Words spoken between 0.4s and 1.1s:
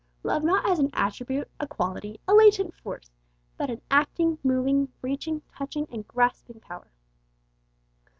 not as an